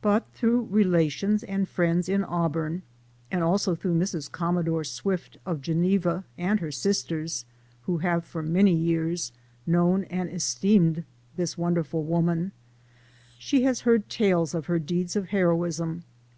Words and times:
But 0.00 0.26
through 0.34 0.66
relations 0.72 1.44
and 1.44 1.68
friends 1.68 2.08
in 2.08 2.24
Auburn, 2.24 2.82
and 3.30 3.44
also 3.44 3.76
through 3.76 3.94
Mrs. 3.94 4.28
Commodore 4.28 4.82
Swift 4.82 5.38
of 5.46 5.62
Geneva, 5.62 6.24
and 6.36 6.58
her 6.58 6.72
sisters, 6.72 7.44
who 7.82 7.98
have 7.98 8.24
for 8.24 8.42
many 8.42 8.74
years 8.74 9.30
known 9.64 10.02
and 10.10 10.28
esteemed 10.28 11.04
this 11.36 11.56
wonderful 11.56 12.02
woman, 12.02 12.50
she 13.38 13.62
has 13.62 13.82
heard 13.82 14.08
tales 14.08 14.52
of 14.52 14.66
her 14.66 14.80
deeds 14.80 15.14
of 15.14 15.28
heroism 15.28 15.90
which 15.90 16.00
PREFACE. 16.00 16.36